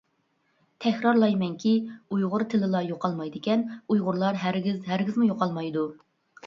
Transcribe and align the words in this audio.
تەكرارلايمەنكى، 0.85 1.73
ئۇيغۇر 2.17 2.47
تىلىلا 2.55 2.83
يوقالمايدىكەن 2.89 3.67
ئۇيغۇرلار 3.77 4.45
ھەرگىز، 4.47 4.83
ھەرگىزمۇ 4.93 5.31
يوقالمايدۇ. 5.35 5.89